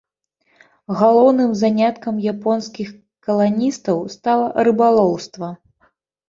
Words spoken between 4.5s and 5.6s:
рыбалоўства.